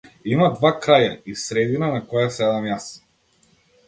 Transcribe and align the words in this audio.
Има 0.29 0.45
два 0.53 0.69
краја 0.85 1.11
и 1.31 1.35
средина 1.41 1.89
на 1.97 1.99
која 2.13 2.31
седам 2.39 2.65
јас. 2.71 2.89